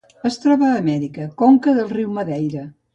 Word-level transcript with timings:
Es 0.29 0.39
troba 0.45 0.69
a 0.69 0.79
Amèrica: 0.79 1.29
conca 1.45 1.77
del 1.79 1.95
riu 1.95 2.21
Madeira. 2.21 2.71